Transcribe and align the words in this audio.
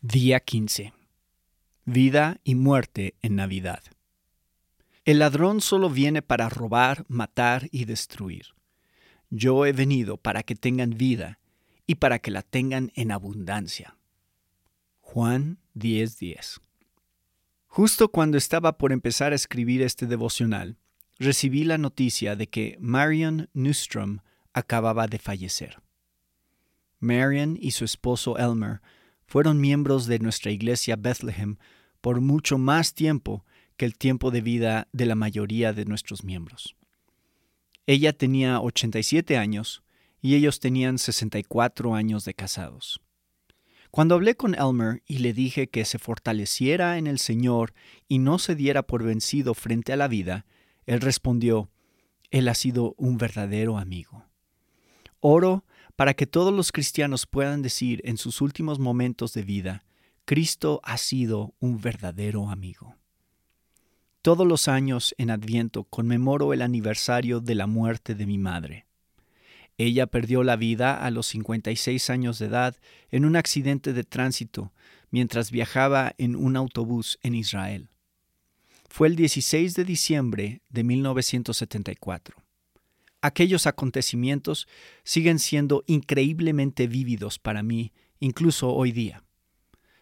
Día 0.00 0.38
15. 0.38 0.92
Vida 1.84 2.38
y 2.44 2.54
muerte 2.54 3.16
en 3.20 3.34
Navidad. 3.34 3.82
El 5.04 5.18
ladrón 5.18 5.60
solo 5.60 5.90
viene 5.90 6.22
para 6.22 6.48
robar, 6.48 7.04
matar 7.08 7.68
y 7.72 7.84
destruir. 7.84 8.54
Yo 9.28 9.66
he 9.66 9.72
venido 9.72 10.16
para 10.16 10.44
que 10.44 10.54
tengan 10.54 10.90
vida 10.90 11.40
y 11.84 11.96
para 11.96 12.20
que 12.20 12.30
la 12.30 12.42
tengan 12.42 12.92
en 12.94 13.10
abundancia. 13.10 13.96
Juan 15.00 15.58
10:10. 15.74 16.60
Justo 17.66 18.12
cuando 18.12 18.38
estaba 18.38 18.78
por 18.78 18.92
empezar 18.92 19.32
a 19.32 19.36
escribir 19.36 19.82
este 19.82 20.06
devocional, 20.06 20.76
recibí 21.18 21.64
la 21.64 21.76
noticia 21.76 22.36
de 22.36 22.46
que 22.46 22.76
Marion 22.78 23.50
Newstrom 23.52 24.20
acababa 24.52 25.08
de 25.08 25.18
fallecer. 25.18 25.82
Marion 27.00 27.58
y 27.60 27.72
su 27.72 27.84
esposo 27.84 28.38
Elmer 28.38 28.80
fueron 29.28 29.60
miembros 29.60 30.06
de 30.06 30.18
nuestra 30.18 30.50
iglesia 30.50 30.96
Bethlehem 30.96 31.58
por 32.00 32.20
mucho 32.20 32.58
más 32.58 32.94
tiempo 32.94 33.44
que 33.76 33.84
el 33.84 33.96
tiempo 33.96 34.30
de 34.30 34.40
vida 34.40 34.88
de 34.92 35.06
la 35.06 35.14
mayoría 35.14 35.72
de 35.72 35.84
nuestros 35.84 36.24
miembros. 36.24 36.74
Ella 37.86 38.12
tenía 38.12 38.60
87 38.60 39.36
años 39.36 39.82
y 40.20 40.34
ellos 40.34 40.60
tenían 40.60 40.98
64 40.98 41.94
años 41.94 42.24
de 42.24 42.34
casados. 42.34 43.00
Cuando 43.90 44.14
hablé 44.14 44.34
con 44.34 44.54
Elmer 44.54 45.02
y 45.06 45.18
le 45.18 45.32
dije 45.32 45.68
que 45.68 45.84
se 45.84 45.98
fortaleciera 45.98 46.98
en 46.98 47.06
el 47.06 47.18
Señor 47.18 47.74
y 48.08 48.18
no 48.18 48.38
se 48.38 48.54
diera 48.54 48.82
por 48.82 49.02
vencido 49.02 49.54
frente 49.54 49.92
a 49.92 49.96
la 49.96 50.08
vida, 50.08 50.46
él 50.86 51.02
respondió, 51.02 51.70
Él 52.30 52.48
ha 52.48 52.54
sido 52.54 52.94
un 52.96 53.18
verdadero 53.18 53.76
amigo. 53.76 54.24
Oro 55.20 55.64
para 55.98 56.14
que 56.14 56.28
todos 56.28 56.54
los 56.54 56.70
cristianos 56.70 57.26
puedan 57.26 57.60
decir 57.60 58.02
en 58.04 58.18
sus 58.18 58.40
últimos 58.40 58.78
momentos 58.78 59.32
de 59.32 59.42
vida, 59.42 59.84
Cristo 60.26 60.80
ha 60.84 60.96
sido 60.96 61.56
un 61.58 61.80
verdadero 61.80 62.50
amigo. 62.50 62.94
Todos 64.22 64.46
los 64.46 64.68
años 64.68 65.12
en 65.18 65.32
Adviento 65.32 65.82
conmemoro 65.82 66.52
el 66.52 66.62
aniversario 66.62 67.40
de 67.40 67.56
la 67.56 67.66
muerte 67.66 68.14
de 68.14 68.26
mi 68.26 68.38
madre. 68.38 68.86
Ella 69.76 70.06
perdió 70.06 70.44
la 70.44 70.54
vida 70.54 71.04
a 71.04 71.10
los 71.10 71.26
56 71.26 72.10
años 72.10 72.38
de 72.38 72.46
edad 72.46 72.76
en 73.10 73.24
un 73.24 73.34
accidente 73.34 73.92
de 73.92 74.04
tránsito 74.04 74.72
mientras 75.10 75.50
viajaba 75.50 76.14
en 76.16 76.36
un 76.36 76.56
autobús 76.56 77.18
en 77.24 77.34
Israel. 77.34 77.90
Fue 78.88 79.08
el 79.08 79.16
16 79.16 79.74
de 79.74 79.84
diciembre 79.84 80.62
de 80.68 80.84
1974 80.84 82.47
aquellos 83.20 83.66
acontecimientos 83.66 84.68
siguen 85.04 85.38
siendo 85.38 85.84
increíblemente 85.86 86.86
vívidos 86.86 87.38
para 87.38 87.62
mí, 87.62 87.92
incluso 88.20 88.72
hoy 88.72 88.92
día. 88.92 89.22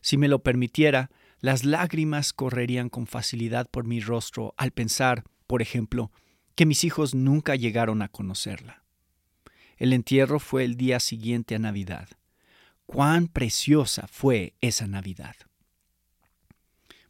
Si 0.00 0.16
me 0.16 0.28
lo 0.28 0.42
permitiera, 0.42 1.10
las 1.40 1.64
lágrimas 1.64 2.32
correrían 2.32 2.88
con 2.88 3.06
facilidad 3.06 3.68
por 3.70 3.84
mi 3.84 4.00
rostro 4.00 4.54
al 4.56 4.70
pensar, 4.70 5.24
por 5.46 5.62
ejemplo, 5.62 6.10
que 6.54 6.66
mis 6.66 6.84
hijos 6.84 7.14
nunca 7.14 7.56
llegaron 7.56 8.02
a 8.02 8.08
conocerla. 8.08 8.84
El 9.76 9.92
entierro 9.92 10.38
fue 10.38 10.64
el 10.64 10.76
día 10.76 11.00
siguiente 11.00 11.54
a 11.54 11.58
Navidad. 11.58 12.08
Cuán 12.86 13.28
preciosa 13.28 14.06
fue 14.06 14.54
esa 14.60 14.86
Navidad. 14.86 15.36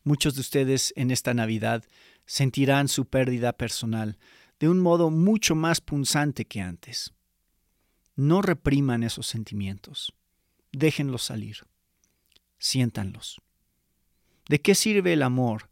Muchos 0.02 0.34
de 0.34 0.40
ustedes 0.40 0.92
en 0.96 1.10
esta 1.10 1.34
Navidad 1.34 1.84
sentirán 2.26 2.88
su 2.88 3.06
pérdida 3.06 3.52
personal, 3.52 4.18
de 4.60 4.68
un 4.68 4.80
modo 4.80 5.10
mucho 5.10 5.54
más 5.54 5.80
punzante 5.80 6.44
que 6.44 6.60
antes. 6.60 7.12
No 8.16 8.42
repriman 8.42 9.02
esos 9.02 9.26
sentimientos. 9.26 10.14
Déjenlos 10.72 11.22
salir. 11.22 11.66
Siéntanlos. 12.58 13.40
¿De 14.48 14.60
qué 14.60 14.74
sirve 14.74 15.12
el 15.12 15.22
amor 15.22 15.70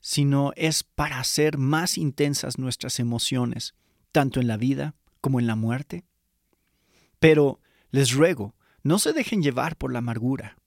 si 0.00 0.24
no 0.24 0.52
es 0.56 0.82
para 0.82 1.20
hacer 1.20 1.58
más 1.58 1.96
intensas 1.98 2.58
nuestras 2.58 2.98
emociones, 2.98 3.74
tanto 4.12 4.40
en 4.40 4.48
la 4.48 4.56
vida 4.56 4.94
como 5.20 5.40
en 5.40 5.46
la 5.46 5.56
muerte? 5.56 6.04
Pero 7.18 7.60
les 7.90 8.12
ruego, 8.12 8.54
no 8.82 8.98
se 8.98 9.12
dejen 9.12 9.42
llevar 9.42 9.76
por 9.76 9.92
la 9.92 10.00
amargura. 10.00 10.58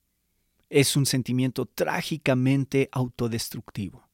Es 0.70 0.96
un 0.96 1.06
sentimiento 1.06 1.66
trágicamente 1.66 2.90
autodestructivo. 2.92 4.07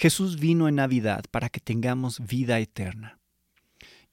Jesús 0.00 0.40
vino 0.40 0.66
en 0.66 0.76
Navidad 0.76 1.26
para 1.30 1.50
que 1.50 1.60
tengamos 1.60 2.26
vida 2.26 2.58
eterna. 2.58 3.18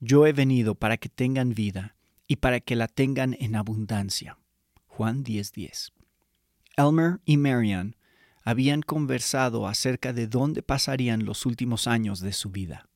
Yo 0.01 0.27
he 0.27 0.33
venido 0.33 0.75
para 0.75 0.97
que 0.97 1.07
tengan 1.07 1.53
vida 1.53 1.95
y 2.27 2.35
para 2.35 2.59
que 2.59 2.75
la 2.75 2.89
tengan 2.89 3.37
en 3.39 3.55
abundancia. 3.55 4.37
Juan 4.87 5.23
10:10. 5.23 5.93
Elmer 6.75 7.21
y 7.23 7.37
Marian 7.37 7.95
habían 8.43 8.81
conversado 8.81 9.65
acerca 9.65 10.11
de 10.11 10.27
dónde 10.27 10.61
pasarían 10.61 11.23
los 11.23 11.45
últimos 11.45 11.87
años 11.87 12.19
de 12.19 12.33
su 12.33 12.49
vida. 12.49 12.89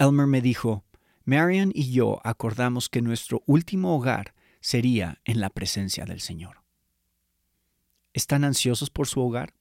Elmer 0.00 0.26
me 0.26 0.40
dijo, 0.40 0.82
Marian 1.24 1.70
y 1.72 1.92
yo 1.92 2.20
acordamos 2.24 2.88
que 2.88 3.02
nuestro 3.02 3.44
último 3.46 3.94
hogar 3.94 4.34
sería 4.60 5.20
en 5.24 5.38
la 5.38 5.48
presencia 5.48 6.06
del 6.06 6.20
Señor. 6.20 6.64
¿Están 8.12 8.42
ansiosos 8.42 8.90
por 8.90 9.06
su 9.06 9.20
hogar? 9.20 9.54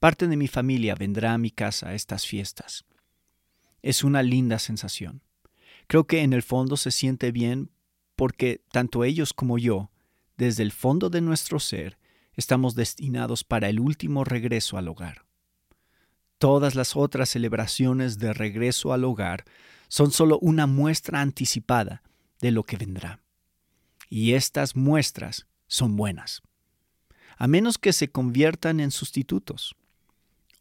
Parte 0.00 0.28
de 0.28 0.36
mi 0.36 0.46
familia 0.46 0.94
vendrá 0.94 1.34
a 1.34 1.38
mi 1.38 1.50
casa 1.50 1.88
a 1.88 1.94
estas 1.94 2.24
fiestas. 2.24 2.84
Es 3.82 4.04
una 4.04 4.22
linda 4.22 4.58
sensación. 4.60 5.22
Creo 5.88 6.06
que 6.06 6.22
en 6.22 6.32
el 6.32 6.42
fondo 6.42 6.76
se 6.76 6.92
siente 6.92 7.32
bien 7.32 7.70
porque 8.14 8.62
tanto 8.70 9.04
ellos 9.04 9.32
como 9.32 9.58
yo, 9.58 9.90
desde 10.36 10.62
el 10.62 10.70
fondo 10.70 11.10
de 11.10 11.20
nuestro 11.20 11.58
ser, 11.58 11.98
estamos 12.34 12.76
destinados 12.76 13.42
para 13.42 13.68
el 13.68 13.80
último 13.80 14.22
regreso 14.22 14.78
al 14.78 14.86
hogar. 14.86 15.24
Todas 16.38 16.76
las 16.76 16.94
otras 16.94 17.30
celebraciones 17.30 18.18
de 18.18 18.32
regreso 18.32 18.92
al 18.92 19.04
hogar 19.04 19.44
son 19.88 20.12
solo 20.12 20.38
una 20.38 20.68
muestra 20.68 21.20
anticipada 21.20 22.02
de 22.40 22.52
lo 22.52 22.62
que 22.62 22.76
vendrá. 22.76 23.20
Y 24.08 24.34
estas 24.34 24.76
muestras 24.76 25.48
son 25.66 25.96
buenas, 25.96 26.42
a 27.36 27.48
menos 27.48 27.78
que 27.78 27.92
se 27.92 28.10
conviertan 28.10 28.78
en 28.78 28.92
sustitutos. 28.92 29.74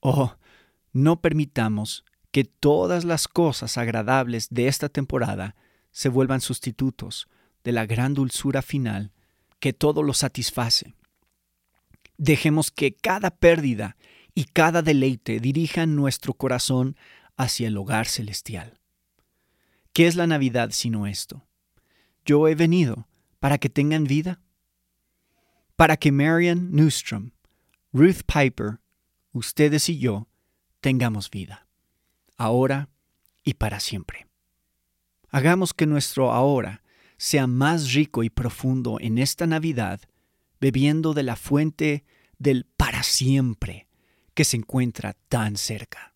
Oh, 0.10 0.38
no 0.94 1.20
permitamos 1.20 2.06
que 2.32 2.46
todas 2.46 3.04
las 3.04 3.28
cosas 3.28 3.78
agradables 3.78 4.48
de 4.50 4.70
esta 4.70 4.88
temporada 4.88 5.58
se 5.92 6.08
vuelvan 6.08 6.40
sustitutos 6.40 7.28
de 7.66 7.74
la 7.74 7.86
gran 7.86 8.14
dulzura 8.14 8.62
final 8.62 9.12
que 9.60 9.74
todo 9.74 10.04
lo 10.04 10.14
satisface. 10.14 10.96
Dejemos 12.18 12.72
que 12.72 12.96
cada 12.96 13.32
pérdida 13.32 13.98
y 14.34 14.46
cada 14.46 14.82
deleite 14.82 15.42
dirijan 15.42 15.98
nuestro 15.98 16.36
corazón 16.36 16.96
hacia 17.36 17.68
el 17.68 17.76
hogar 17.76 18.08
celestial. 18.08 18.80
¿Qué 19.92 20.08
es 20.08 20.16
la 20.16 20.26
Navidad 20.26 20.70
sino 20.72 21.06
esto? 21.06 21.50
Yo 22.24 22.48
he 22.48 22.56
venido 22.56 23.10
para 23.42 23.58
que 23.58 23.68
tengan 23.68 24.06
vida, 24.06 24.40
para 25.76 25.98
que 25.98 26.14
Marian 26.14 26.72
Newstrom, 26.72 27.32
Ruth 27.92 28.22
Piper 28.26 28.80
ustedes 29.38 29.90
y 29.90 30.00
yo 30.00 30.28
tengamos 30.82 31.30
vida, 31.30 31.68
ahora 32.38 32.90
y 33.44 33.54
para 33.54 33.80
siempre. 33.80 34.28
Hagamos 35.30 35.74
que 35.74 35.86
nuestro 35.86 36.32
ahora 36.32 36.84
sea 37.18 37.48
más 37.48 37.94
rico 37.94 38.24
y 38.24 38.30
profundo 38.30 38.98
en 39.00 39.18
esta 39.18 39.48
Navidad, 39.48 40.02
bebiendo 40.60 41.14
de 41.14 41.24
la 41.24 41.36
fuente 41.36 42.06
del 42.38 42.66
para 42.66 43.04
siempre 43.04 43.88
que 44.34 44.46
se 44.46 44.58
encuentra 44.58 45.14
tan 45.30 45.58
cerca. 45.58 46.14